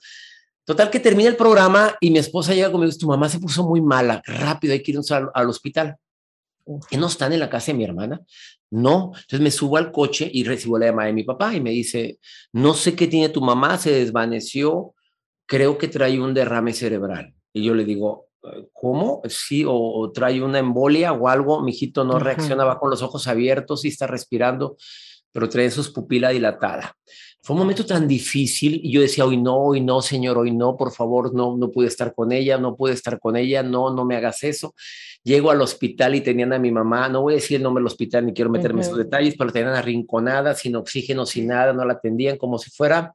[0.64, 3.40] Total que termina el programa y mi esposa llega conmigo y dice, tu mamá se
[3.40, 5.00] puso muy mala, rápido, hay que ir
[5.34, 5.98] al hospital
[6.90, 8.22] que no están en la casa de mi hermana?
[8.72, 9.12] No.
[9.16, 12.20] Entonces me subo al coche y recibo la llamada de mi papá y me dice,
[12.52, 14.94] no sé qué tiene tu mamá, se desvaneció,
[15.46, 17.34] creo que trae un derrame cerebral.
[17.54, 18.28] Y yo le digo,
[18.74, 19.22] ¿cómo?
[19.28, 23.28] Sí, o, trae una embolia o algo, mi hijito no reacciona, va con los ojos
[23.28, 24.78] abiertos y está respirando,
[25.32, 26.96] pero trae sus pupilas dilatada.
[27.42, 30.76] Fue un momento tan difícil y yo decía, hoy no, hoy no, señor, hoy no,
[30.76, 34.04] por favor, no, no pude estar con ella, no pude estar con ella, no, no
[34.04, 34.74] me hagas eso.
[35.26, 37.88] Llego al hospital y tenían a mi mamá, no voy a decir el nombre del
[37.88, 41.84] hospital ni quiero meterme en esos detalles, pero tenían arrinconada, sin oxígeno, sin nada, no
[41.84, 43.14] la atendían como si fuera,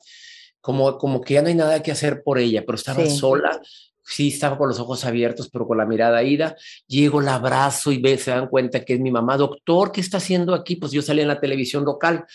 [0.60, 3.58] como, como que ya no hay nada que hacer por ella, pero estaba sola,
[4.04, 6.54] sí estaba con los ojos abiertos, pero con la mirada ida.
[6.86, 9.38] Llego, la abrazo y ve, se dan cuenta que es mi mamá.
[9.38, 10.76] Doctor, ¿qué está haciendo aquí?
[10.76, 12.26] Pues yo salí en la televisión local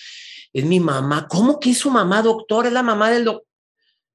[0.56, 1.28] es mi mamá.
[1.28, 2.66] ¿Cómo que es su mamá, doctor?
[2.66, 3.46] Es la mamá del doctor.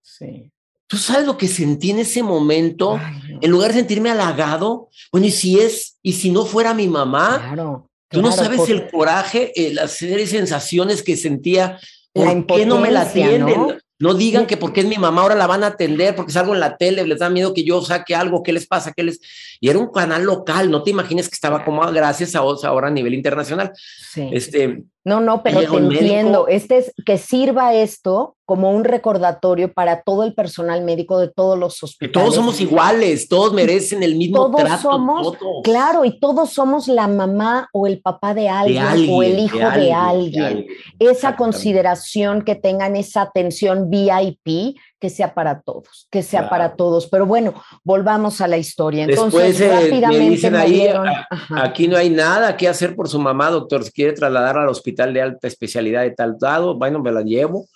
[0.01, 0.51] Sí.
[0.87, 2.99] ¿Tú sabes lo que sentí en ese momento?
[3.41, 7.39] En lugar de sentirme halagado, bueno, y si es, y si no fuera mi mamá,
[7.39, 11.79] claro, tú no sabes el coraje, las sensaciones que sentía.
[12.13, 13.79] ¿Por qué no me la atienden?
[14.01, 14.15] ¿no?
[14.15, 16.77] digan que porque es mi mamá ahora la van a atender, porque salgo en la
[16.77, 18.93] tele, les da miedo que yo saque algo, ¿qué les pasa?
[18.93, 19.21] ¿Qué les...
[19.61, 22.91] Y era un canal local, no te imagines que estaba como gracias a ahora a
[22.91, 23.73] nivel internacional.
[24.13, 24.29] Sí.
[24.33, 26.47] Este, no, no, pero te entiendo.
[26.47, 31.59] Este es que sirva esto como un recordatorio para todo el personal médico de todos
[31.59, 32.13] los hospitales.
[32.13, 34.83] todos somos iguales, todos merecen el mismo todos trato.
[34.83, 39.59] Somos, Claro, y todos somos la mamá o el papá de alguien, o el hijo
[39.59, 40.67] de alguien.
[40.99, 47.09] Esa consideración que tengan esa atención VIP que sea para todos, que sea para todos.
[47.09, 49.05] Pero bueno, volvamos a la historia.
[49.05, 51.27] Entonces, Después, eh, rápidamente me dicen ahí, ah,
[51.63, 53.83] aquí no hay nada que hacer por su mamá, doctor.
[53.83, 57.67] Si quiere trasladar al hospital de alta especialidad de tal lado, bueno, me la llevo.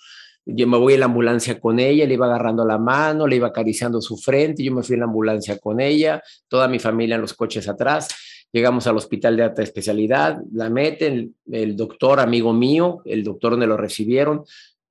[0.45, 3.47] yo me voy en la ambulancia con ella, le iba agarrando la mano, le iba
[3.47, 7.21] acariciando su frente, yo me fui en la ambulancia con ella, toda mi familia en
[7.21, 8.09] los coches atrás,
[8.53, 13.65] llegamos al hospital de alta especialidad, la meten, el doctor, amigo mío, el doctor donde
[13.65, 14.43] lo recibieron,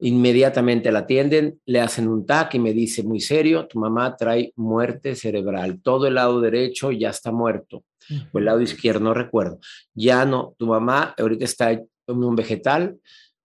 [0.04, 4.52] inmediatamente la atienden, le hacen un TAC y me dice muy serio, tu mamá trae
[4.56, 7.84] muerte cerebral, todo el lado derecho ya está muerto,
[8.32, 9.58] o el lado izquierdo, no recuerdo,
[9.94, 12.98] ya no, tu mamá ahorita está en un vegetal,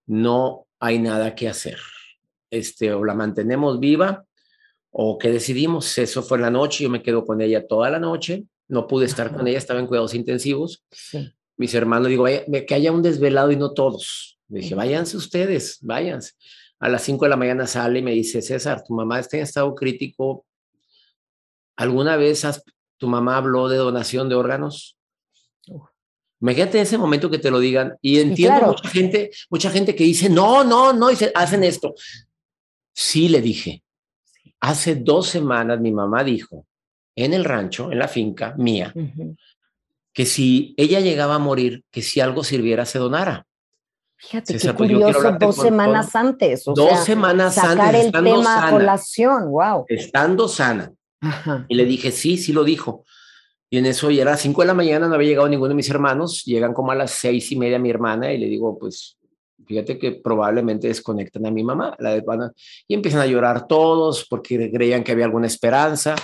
[0.06, 1.78] no hay nada que hacer
[2.50, 4.24] este, o la mantenemos viva
[4.90, 5.96] o que decidimos.
[5.98, 9.06] Eso fue en la noche, yo me quedo con ella toda la noche, no pude
[9.06, 10.84] estar con ella, estaba en cuidados intensivos.
[11.56, 14.39] Mis hermanos, digo, que haya un desvelado y no todos.
[14.50, 16.32] Le dije, váyanse ustedes, váyanse.
[16.78, 19.44] A las 5 de la mañana sale y me dice, César, tu mamá está en
[19.44, 20.44] estado crítico.
[21.76, 22.44] ¿Alguna vez
[22.96, 24.98] tu mamá habló de donación de órganos?
[26.40, 30.04] Imagínate en ese momento que te lo digan y entiendo mucha gente, mucha gente que
[30.04, 31.94] dice, no, no, no, y hacen esto.
[32.92, 33.82] Sí, le dije.
[34.60, 36.66] Hace dos semanas mi mamá dijo
[37.14, 38.94] en el rancho, en la finca mía,
[40.12, 43.46] que si ella llegaba a morir, que si algo sirviera, se donara.
[44.20, 46.64] Fíjate qué pues, curioso, dos semanas antes.
[46.64, 48.06] dos semanas sacar antes.
[48.06, 49.86] el tema a colación, wow.
[49.88, 50.92] Estando sana.
[51.68, 53.04] Y le dije, sí, sí lo dijo.
[53.70, 55.88] Y en eso ya era cinco de la mañana, no había llegado ninguno de mis
[55.88, 56.44] hermanos.
[56.44, 59.16] Llegan como a las seis y media mi hermana y le digo, pues
[59.66, 62.24] fíjate que probablemente desconectan a mi mamá, la de,
[62.88, 66.14] y empiezan a llorar todos porque creían que había alguna esperanza.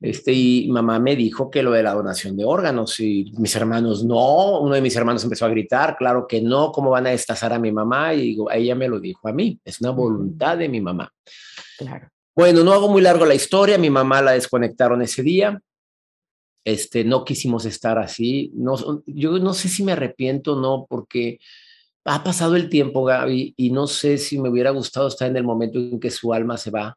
[0.00, 4.04] Este, y mamá me dijo que lo de la donación de órganos y mis hermanos
[4.04, 7.52] no, uno de mis hermanos empezó a gritar, claro que no, ¿cómo van a destazar
[7.52, 8.14] a mi mamá?
[8.14, 11.12] Y digo, ella me lo dijo a mí, es una voluntad de mi mamá.
[11.78, 12.08] Claro.
[12.34, 15.60] Bueno, no hago muy largo la historia, mi mamá la desconectaron ese día,
[16.64, 21.38] este, no quisimos estar así, no, yo no sé si me arrepiento o no, porque
[22.04, 25.44] ha pasado el tiempo, Gaby, y no sé si me hubiera gustado estar en el
[25.44, 26.96] momento en que su alma se va,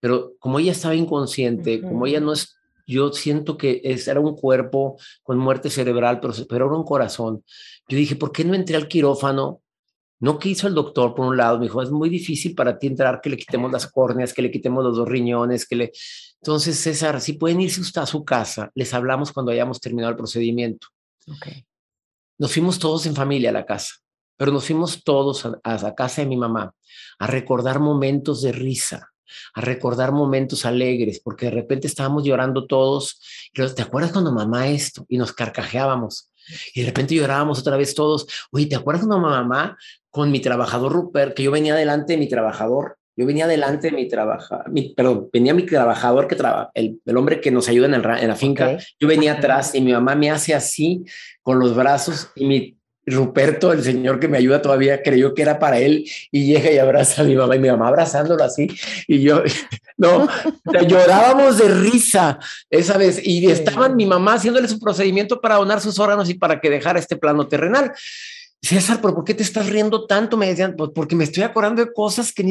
[0.00, 2.56] pero como ella estaba inconsciente, como ella no es,
[2.86, 7.44] yo siento que era un cuerpo con muerte cerebral, pero, pero era un corazón.
[7.88, 9.62] Yo dije, ¿por qué no entré al quirófano?
[10.20, 12.88] No que hizo el doctor por un lado, me dijo, es muy difícil para ti
[12.88, 15.92] entrar, que le quitemos las córneas, que le quitemos los dos riñones, que le...
[16.40, 20.16] Entonces, César, si pueden irse usted a su casa, les hablamos cuando hayamos terminado el
[20.16, 20.88] procedimiento.
[21.36, 21.64] Okay.
[22.38, 23.94] Nos fuimos todos en familia a la casa
[24.38, 26.72] pero nos fuimos todos a, la casa de mi mamá
[27.18, 29.12] a recordar momentos de risa,
[29.54, 33.20] a recordar momentos alegres, porque de repente estábamos llorando todos.
[33.54, 35.04] Y ¿te acuerdas cuando mamá esto?
[35.08, 36.30] Y nos carcajeábamos.
[36.74, 38.26] Y de repente llorábamos otra vez todos.
[38.50, 39.76] Oye, ¿te acuerdas cuando mamá
[40.10, 42.98] con mi trabajador Rupert, que yo venía delante de mi trabajador?
[43.16, 47.50] Yo venía delante de mi trabajador, perdón, venía mi trabajador que trabaja, el, hombre que
[47.50, 48.78] nos ayuda en, en la finca.
[49.00, 51.04] Yo venía atrás y mi mamá me hace así
[51.42, 52.77] con los brazos y mi
[53.10, 56.78] Ruperto, el señor que me ayuda todavía, creyó que era para él y llega y
[56.78, 58.68] abraza a mi mamá y mi mamá abrazándolo así.
[59.06, 59.42] Y yo,
[59.96, 60.28] no,
[60.86, 62.38] llorábamos de risa
[62.70, 66.60] esa vez y estaban mi mamá haciéndole su procedimiento para donar sus órganos y para
[66.60, 67.92] que dejara este plano terrenal.
[68.60, 70.36] César, ¿pero por qué te estás riendo tanto?
[70.36, 72.44] Me decían, pues porque me estoy acordando de cosas que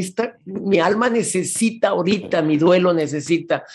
[0.46, 3.66] mi alma necesita ahorita, mi duelo necesita.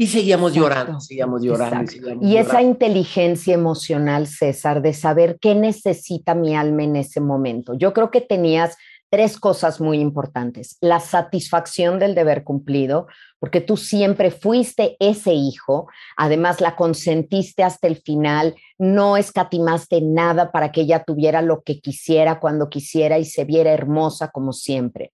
[0.00, 1.90] Y seguíamos llorando, seguíamos llorando.
[2.22, 7.74] Y, esa inteligencia emocional, César, de saber qué necesita mi alma en ese momento.
[7.74, 8.76] Yo creo que tenías
[9.10, 10.76] tres cosas muy importantes.
[10.80, 13.08] La satisfacción del deber cumplido,
[13.40, 20.52] porque tú siempre fuiste ese hijo, además la consentiste hasta el final, no escatimaste nada
[20.52, 25.12] para que ella tuviera lo que quisiera cuando quisiera y se viera hermosa como siempre.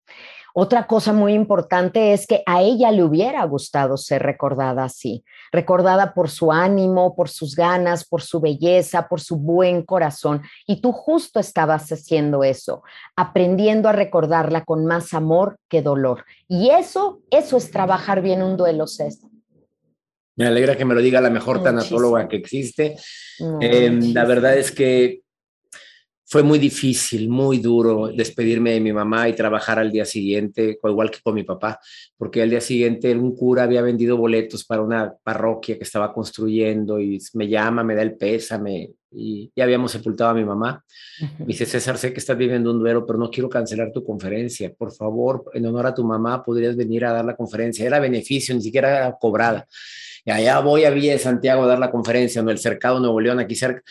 [0.54, 6.12] Otra cosa muy importante es que a ella le hubiera gustado ser recordada así, recordada
[6.12, 10.42] por su ánimo, por sus ganas, por su belleza, por su buen corazón.
[10.66, 12.82] Y tú justo estabas haciendo eso,
[13.16, 16.24] aprendiendo a recordarla con más amor que dolor.
[16.48, 19.30] Y eso, eso es trabajar bien un duelo, César.
[20.36, 22.96] Me alegra que me lo diga la mejor tanatóloga que existe.
[23.60, 25.21] Em, la verdad es que
[26.32, 31.10] fue muy difícil, muy duro despedirme de mi mamá y trabajar al día siguiente, igual
[31.10, 31.78] que con mi papá,
[32.16, 36.98] porque al día siguiente un cura había vendido boletos para una parroquia que estaba construyendo
[36.98, 40.82] y me llama, me da el pésame y ya habíamos sepultado a mi mamá.
[41.38, 44.72] Me dice, César, sé que estás viviendo un duelo, pero no quiero cancelar tu conferencia.
[44.72, 47.84] Por favor, en honor a tu mamá, podrías venir a dar la conferencia.
[47.84, 49.68] Era beneficio, ni siquiera era cobrada.
[50.24, 53.20] Y allá voy a Villa de Santiago a dar la conferencia, en el Cercado Nuevo
[53.20, 53.82] León, aquí cerca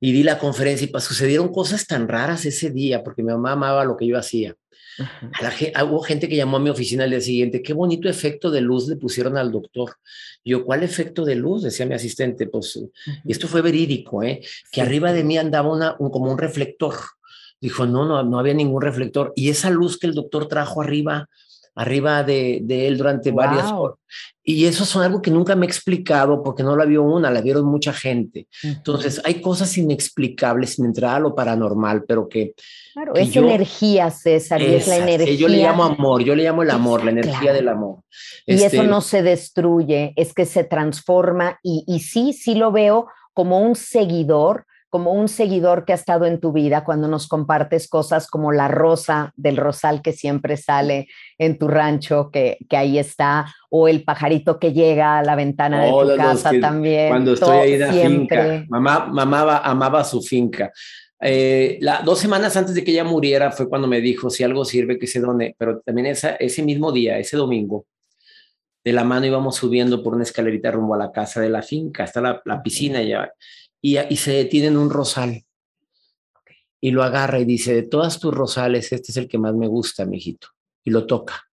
[0.00, 3.84] y di la conferencia y sucedieron cosas tan raras ese día porque mi mamá amaba
[3.84, 4.54] lo que yo hacía.
[5.84, 8.88] hubo gente que llamó a mi oficina al día siguiente, qué bonito efecto de luz
[8.88, 9.96] le pusieron al doctor.
[10.44, 11.62] yo, ¿cuál efecto de luz?
[11.62, 12.80] Decía mi asistente, pues,
[13.24, 14.40] y esto fue verídico, ¿eh?
[14.72, 16.94] que arriba de mí andaba una, un, como un reflector,
[17.60, 19.32] Dijo, no, no, no había ningún reflector.
[19.34, 21.28] Y esa luz que el doctor trajo arriba,
[21.78, 23.96] arriba de, de él durante varias horas.
[24.42, 27.40] Y eso es algo que nunca me he explicado porque no la vio una, la
[27.40, 28.48] vieron mucha gente.
[28.64, 32.54] Entonces, hay cosas inexplicables sin entrar a lo paranormal, pero que...
[32.94, 35.34] Claro, es energía, César, y es la energía.
[35.34, 37.98] Yo le llamo amor, yo le llamo el amor, la energía del amor.
[38.44, 42.72] Y eso este no se destruye, es que se transforma y, y sí, sí lo
[42.72, 47.28] veo como un seguidor como un seguidor que ha estado en tu vida cuando nos
[47.28, 52.76] compartes cosas como la rosa del rosal que siempre sale en tu rancho, que, que
[52.76, 57.08] ahí está, o el pajarito que llega a la ventana de tu casa también.
[57.08, 60.72] Cuando estoy ahí en la finca, mamá, mamá amaba su finca.
[61.20, 64.64] Eh, la, dos semanas antes de que ella muriera fue cuando me dijo, si algo
[64.64, 67.86] sirve que se done, pero también esa, ese mismo día, ese domingo,
[68.84, 72.04] de la mano íbamos subiendo por una escalerita rumbo a la casa de la finca,
[72.04, 73.30] está la, la piscina ya,
[73.80, 75.44] y, se detiene en un rosal.
[76.80, 79.66] Y lo agarra y dice, de todas tus rosales, este es el que más me
[79.66, 80.48] gusta, mijito.
[80.84, 81.44] Y lo toca.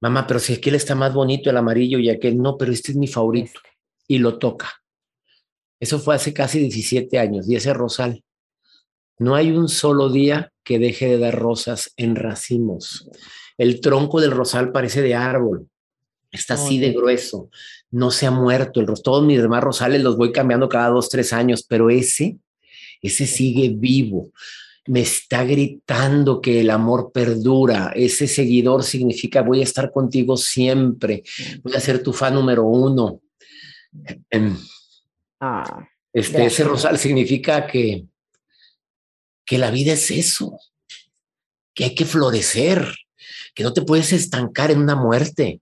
[0.00, 2.98] Mamá, pero si aquel está más bonito, el amarillo, y aquel no, pero este es
[2.98, 3.52] mi favorito.
[3.54, 3.68] Este.
[4.08, 4.70] Y lo toca.
[5.80, 8.22] Eso fue hace casi 17 años, y ese rosal.
[9.18, 13.08] No hay un solo día que deje de dar rosas en racimos.
[13.56, 15.68] El tronco del rosal parece de árbol.
[16.30, 17.50] Está así de grueso
[17.92, 18.80] no se ha muerto.
[18.80, 22.38] El, todos mis demás rosales los voy cambiando cada dos, tres años, pero ese,
[23.00, 24.32] ese sigue vivo.
[24.86, 27.92] Me está gritando que el amor perdura.
[27.94, 31.22] Ese seguidor significa voy a estar contigo siempre.
[31.62, 33.20] Voy a ser tu fan número uno.
[34.30, 34.56] Em,
[35.40, 38.06] ah, este, ese rosal significa que,
[39.44, 40.58] que la vida es eso,
[41.74, 42.92] que hay que florecer,
[43.54, 45.61] que no te puedes estancar en una muerte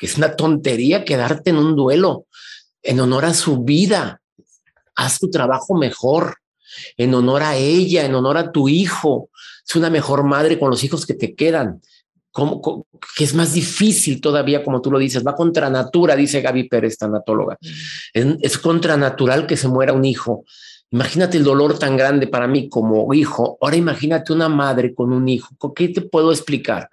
[0.00, 2.24] que es una tontería quedarte en un duelo
[2.82, 4.22] en honor a su vida.
[4.96, 6.36] Haz tu trabajo mejor,
[6.96, 9.28] en honor a ella, en honor a tu hijo.
[9.66, 11.82] Es una mejor madre con los hijos que te quedan.
[12.32, 12.86] ¿Cómo,
[13.16, 16.96] que es más difícil todavía, como tú lo dices, va contra natura, dice Gaby Pérez,
[16.96, 17.58] tanatóloga.
[18.14, 20.44] Es, es contra natural que se muera un hijo.
[20.92, 23.58] Imagínate el dolor tan grande para mí como hijo.
[23.60, 25.54] Ahora imagínate una madre con un hijo.
[25.74, 26.88] ¿Qué te puedo explicar?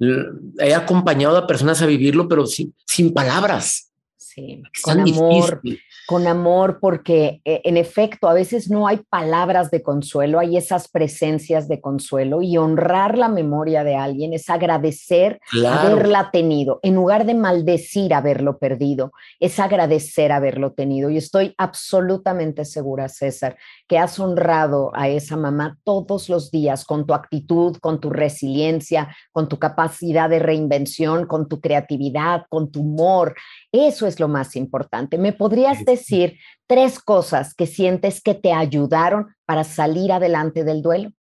[0.00, 3.89] He acompañado a personas a vivirlo, pero sin, sin palabras.
[4.32, 5.60] Sí, con amor,
[6.06, 10.86] con amor, porque eh, en efecto a veces no hay palabras de consuelo, hay esas
[10.86, 17.26] presencias de consuelo y honrar la memoria de alguien es agradecer haberla tenido, en lugar
[17.26, 21.10] de maldecir haberlo perdido, es agradecer haberlo tenido.
[21.10, 23.56] Y estoy absolutamente segura, César,
[23.88, 29.12] que has honrado a esa mamá todos los días con tu actitud, con tu resiliencia,
[29.32, 33.34] con tu capacidad de reinvención, con tu creatividad, con tu humor.
[33.72, 35.18] Eso es lo más importante.
[35.18, 41.12] ¿Me podrías decir tres cosas que sientes que te ayudaron para salir adelante del duelo?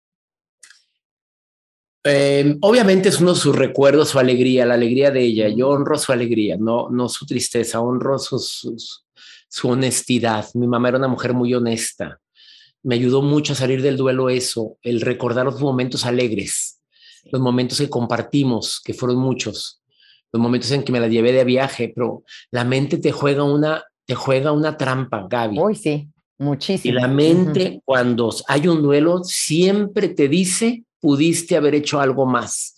[2.04, 5.48] Em, obviamente es uno de sus recuerdos, su alegría, la alegría de ella.
[5.48, 10.46] Yo honro su alegría, no, no su tristeza, honro su honestidad.
[10.54, 12.18] Mi mamá era una mujer muy honesta
[12.82, 16.80] me ayudó mucho a salir del duelo eso, el recordar los momentos alegres,
[17.30, 19.82] los momentos que compartimos, que fueron muchos,
[20.32, 23.84] los momentos en que me la llevé de viaje, pero la mente te juega una,
[24.04, 25.58] te juega una trampa, Gaby.
[25.58, 26.92] Uy, sí, muchísimo.
[26.92, 32.74] Y la mente, cuando hay un duelo, siempre te dice, pudiste haber hecho algo más.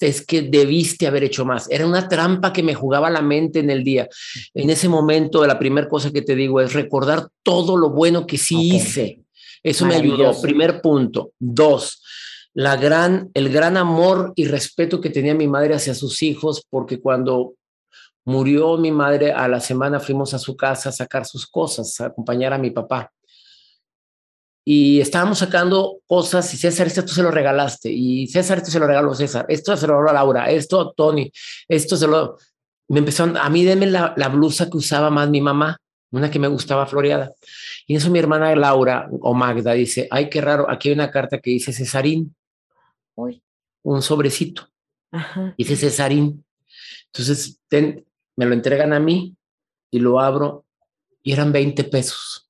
[0.00, 1.70] Es que debiste haber hecho más.
[1.70, 4.08] Era una trampa que me jugaba la mente en el día.
[4.54, 8.38] En ese momento, la primera cosa que te digo es recordar todo lo bueno que
[8.38, 9.22] sí hice
[9.62, 10.40] eso me ayudó.
[10.40, 11.32] Primer punto.
[11.38, 12.02] Dos,
[12.54, 17.00] la gran, el gran amor y respeto que tenía mi madre hacia sus hijos, porque
[17.00, 17.54] cuando
[18.24, 22.06] murió mi madre, a la semana fuimos a su casa a sacar sus cosas, a
[22.06, 23.10] acompañar a mi papá.
[24.64, 28.86] Y estábamos sacando cosas y César, esto se lo regalaste, y César, esto se lo
[28.86, 31.32] regaló César, esto se lo regaló a Laura, esto a Tony,
[31.68, 32.36] esto se lo...
[32.88, 35.78] Me empezó, a mí denme la, la blusa que usaba más mi mamá,
[36.10, 37.32] una que me gustaba floreada.
[37.86, 41.38] Y eso mi hermana Laura o Magda dice, ay, qué raro, aquí hay una carta
[41.38, 42.34] que dice Cesarín.
[43.82, 44.68] Un sobrecito.
[45.56, 46.44] Dice Cesarín.
[47.06, 47.60] Entonces
[48.36, 49.36] me lo entregan a mí
[49.90, 50.64] y lo abro
[51.22, 52.48] y eran 20 pesos.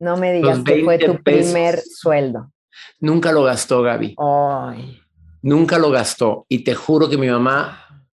[0.00, 2.52] No me digas que fue tu primer sueldo.
[3.00, 4.16] Nunca lo gastó Gaby.
[5.42, 6.46] Nunca lo gastó.
[6.48, 8.06] Y te juro que mi mamá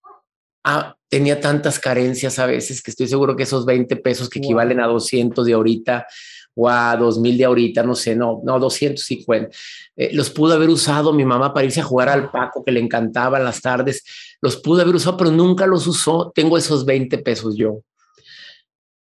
[0.63, 4.79] ha tenía tantas carencias a veces que estoy seguro que esos 20 pesos que equivalen
[4.79, 6.07] a 200 de ahorita
[6.55, 9.49] o a 2000 de ahorita, no sé, no, no, 250,
[9.95, 12.79] eh, los pudo haber usado mi mamá para irse a jugar al Paco que le
[12.79, 14.03] encantaba en las tardes,
[14.41, 17.81] los pudo haber usado, pero nunca los usó, tengo esos 20 pesos yo.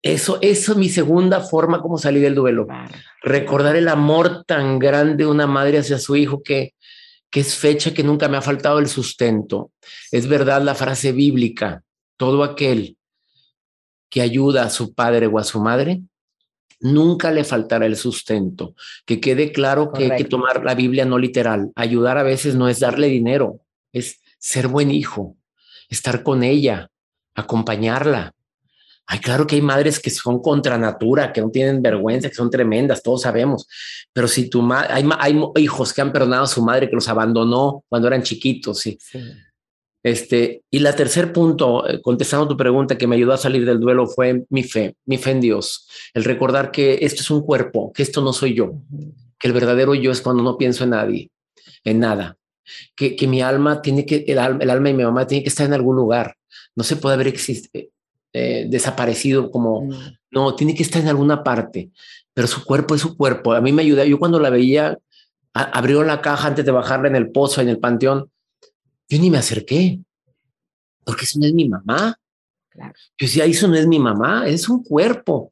[0.02, 2.66] Eso, eso es mi segunda forma como salir del duelo.
[3.22, 6.74] Recordar el amor tan grande de una madre hacia su hijo que,
[7.30, 9.72] que es fecha que nunca me ha faltado el sustento.
[10.12, 11.82] Es verdad la frase bíblica,
[12.16, 12.96] todo aquel
[14.08, 16.00] que ayuda a su padre o a su madre,
[16.80, 18.74] nunca le faltará el sustento.
[19.04, 21.70] Que quede claro que hay que tomar la Biblia no literal.
[21.74, 23.60] Ayudar a veces no es darle dinero,
[23.92, 25.36] es ser buen hijo,
[25.88, 26.90] estar con ella,
[27.34, 28.32] acompañarla.
[29.10, 32.50] Ay, claro que hay madres que son contra natura, que no tienen vergüenza, que son
[32.50, 33.66] tremendas, todos sabemos.
[34.12, 37.08] Pero si tu madre, hay, hay, hijos que han perdonado a su madre que los
[37.08, 38.98] abandonó cuando eran chiquitos, sí.
[40.02, 43.80] Este, y la tercer punto, eh, contestando tu pregunta que me ayudó a salir del
[43.80, 47.92] duelo fue mi fe, mi fe en Dios, el recordar que esto es un cuerpo,
[47.92, 48.74] que esto no soy yo,
[49.38, 51.30] que el verdadero yo es cuando no pienso en nadie,
[51.82, 52.36] en nada,
[52.94, 55.48] que, que mi alma tiene que, el alma, el alma de mi mamá tiene que
[55.48, 56.36] estar en algún lugar,
[56.76, 57.88] no se puede haber existido
[58.34, 59.88] eh, desaparecido como,
[60.30, 60.54] no.
[60.54, 61.90] tiene que estar en alguna parte,
[62.34, 63.54] pero su cuerpo es su cuerpo.
[63.54, 64.98] A mí me ayuda, yo cuando la veía,
[65.54, 68.30] abrió la caja antes de bajarla en el pozo, en el panteón,
[69.08, 70.00] yo ni me acerqué,
[71.04, 72.18] porque eso no es mi mamá.
[72.68, 72.94] Claro.
[73.18, 75.50] Yo decía, eso no es mi mamá, es un cuerpo.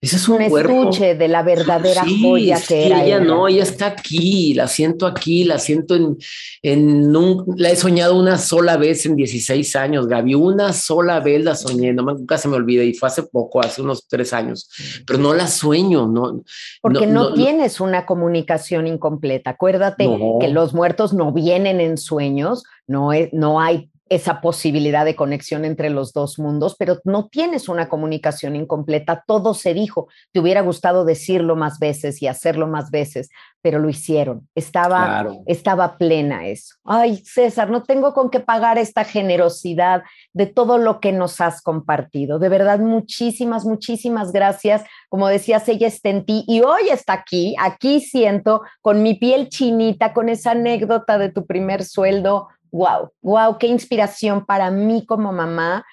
[0.00, 3.04] Ese es un, estuche de la verdadera joya que era.
[3.04, 6.16] Ella, no, ella está aquí, la siento aquí, la siento en,
[6.62, 11.42] en un, la he soñado una sola vez en 16 años, Gaby, una sola vez
[11.42, 14.70] la soñé, no, nunca se me olvida y fue hace poco, hace unos tres años,
[15.04, 16.42] pero no la sueño, no.
[16.80, 19.50] Porque no, tienes una comunicación incompleta.
[19.50, 25.16] Acuérdate que los muertos no vienen en sueños, no, es, no hay esa posibilidad de
[25.16, 29.24] conexión entre los dos mundos, pero no tienes una comunicación incompleta.
[29.26, 30.08] Todo se dijo.
[30.32, 33.28] Te hubiera gustado decirlo más veces y hacerlo más veces,
[33.60, 34.48] pero lo hicieron.
[34.54, 36.76] Estaba, estaba plena eso.
[36.84, 40.02] Ay, César, no tengo con qué pagar esta generosidad
[40.32, 42.38] de todo lo que nos has compartido.
[42.38, 44.84] De verdad, muchísimas, muchísimas gracias.
[45.08, 47.54] Como decías, ella está en ti y hoy está aquí.
[47.60, 53.58] Aquí siento con mi piel chinita, con esa anécdota de tu primer sueldo wow, wow,
[53.58, 55.84] qué inspiración para mí como mamá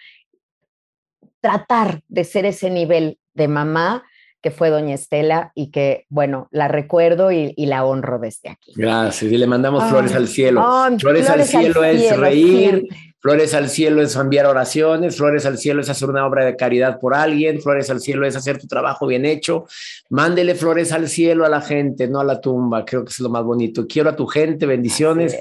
[1.42, 4.04] tratar de ser ese nivel de mamá
[4.46, 8.74] que fue doña Estela y que, bueno, la recuerdo y, la honro desde aquí.
[8.76, 10.64] Gracias, y le mandamos flores al cielo.
[11.00, 12.88] flores, al cielo, es reír,
[13.26, 17.00] flores al cielo es enviar oraciones, flores al cielo es hacer una obra de caridad
[17.00, 19.66] por alguien, flores al cielo es hacer tu trabajo bien hecho.
[20.12, 23.30] Mándele flores al cielo a la gente, no a la tumba, creo que es lo
[23.30, 23.88] más bonito.
[23.88, 25.36] Quiero a tu gente, bendiciones.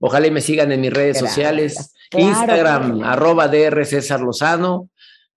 [0.00, 1.94] Ojalá y me sigan en mis redes sociales.
[2.10, 4.89] Instagram, arroba DR César Lozano.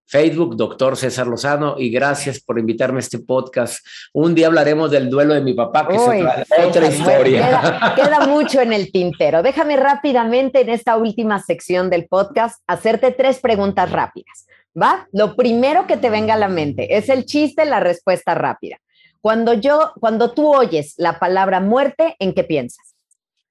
[0.06, 3.86] Facebook, doctor César Lozano, y gracias por invitarme a este podcast.
[4.14, 7.94] Un día hablaremos del duelo de mi papá, que es otra historia.
[7.96, 9.42] queda, mucho en el tintero.
[9.42, 14.46] Déjame rápidamente en esta última sección del podcast hacerte tres preguntas rápidas.
[14.80, 15.08] ¿Va?
[15.12, 18.78] Lo primero que te venga a la mente es el chiste, la respuesta rápida.
[19.22, 22.96] Cuando yo, cuando tú oyes la palabra muerte, ¿en qué piensas?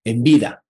[0.04, 0.62] En vida.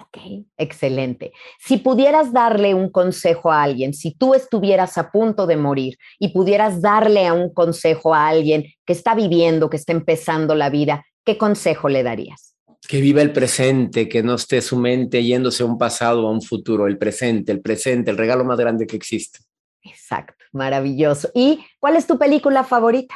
[0.00, 0.18] Ok,
[0.56, 1.32] excelente.
[1.60, 6.30] Si pudieras darle un consejo a alguien, si tú estuvieras a punto de morir y
[6.30, 11.04] pudieras darle a un consejo a alguien que está viviendo, que está empezando la vida,
[11.24, 12.56] ¿qué consejo le darías?
[12.88, 16.32] Que viva el presente, que no esté su mente yéndose a un pasado o a
[16.32, 19.38] un futuro, el presente, el presente, el regalo más grande que existe.
[19.82, 21.30] Exacto, maravilloso.
[21.34, 23.14] ¿Y cuál es tu película favorita?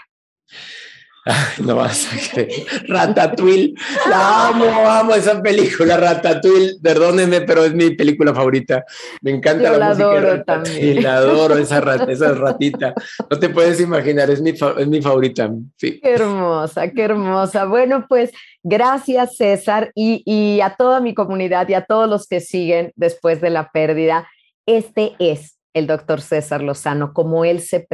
[1.64, 2.66] No vas a creer.
[2.88, 3.74] Ratatouille.
[4.08, 6.76] La amo, amo esa película, Ratatouille.
[6.82, 8.84] Perdónenme, pero es mi película favorita.
[9.22, 10.06] Me encanta la, música.
[10.06, 11.02] Adoro también.
[11.02, 12.94] La adoro, esa, esa ratita.
[13.30, 15.50] No te puedes imaginar, es mi, es mi favorita.
[15.78, 17.66] Qué hermosa, qué hermosa.
[17.66, 18.30] Bueno, pues
[18.62, 23.40] gracias, César, y, y a toda mi comunidad y a todos los que siguen después
[23.40, 24.28] de la pérdida.
[24.66, 27.86] Este es el doctor César Lozano, como él se,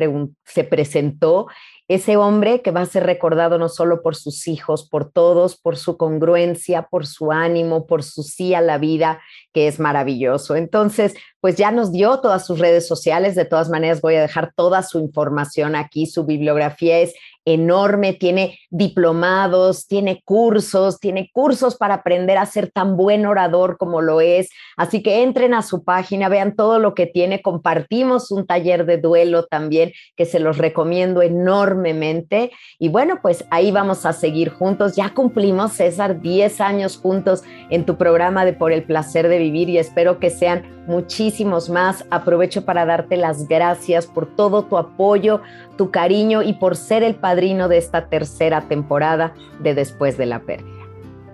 [0.44, 1.46] se presentó
[1.86, 5.76] ese hombre que va a ser recordado no solo por sus hijos, por todos, por
[5.76, 9.20] su congruencia, por su ánimo, por su sí a la vida,
[9.52, 10.56] que es maravilloso.
[10.56, 14.54] Entonces, pues ya nos dio todas sus redes sociales, de todas maneras voy a dejar
[14.56, 17.12] toda su información aquí, su bibliografía es
[17.44, 24.00] enorme, tiene diplomados, tiene cursos, tiene cursos para aprender a ser tan buen orador como
[24.00, 24.48] lo es.
[24.76, 27.42] Así que entren a su página, vean todo lo que tiene.
[27.42, 32.50] Compartimos un taller de duelo también que se los recomiendo enormemente.
[32.78, 34.96] Y bueno, pues ahí vamos a seguir juntos.
[34.96, 39.68] Ya cumplimos, César, 10 años juntos en tu programa de Por el Placer de Vivir
[39.68, 42.04] y espero que sean muchísimos más.
[42.10, 45.40] Aprovecho para darte las gracias por todo tu apoyo,
[45.76, 50.40] tu cariño y por ser el padrino de esta tercera temporada de Después de la
[50.40, 50.70] Pérdida.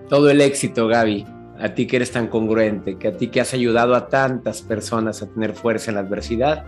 [0.09, 1.25] Todo el éxito, Gaby.
[1.59, 5.21] A ti que eres tan congruente, que a ti que has ayudado a tantas personas
[5.21, 6.65] a tener fuerza en la adversidad.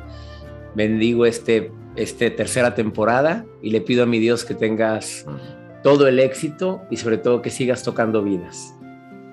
[0.76, 5.26] bendigo este, este tercera temporada y le pido a mi Dios que tengas
[5.84, 8.74] todo el éxito y sobre todo que sigas tocando vidas.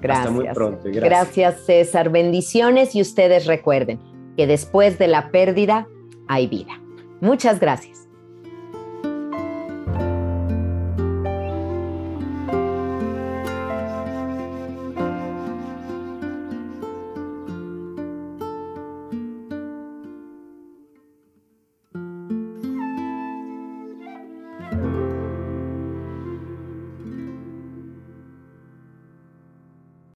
[0.01, 0.27] Gracias.
[0.27, 0.83] Hasta muy pronto.
[0.85, 1.05] Gracias.
[1.05, 2.11] gracias, César.
[2.11, 4.01] Bendiciones y ustedes recuerden
[4.37, 5.87] que después de la pérdida
[6.27, 6.81] hay vida.
[7.21, 8.10] Muchas gracias.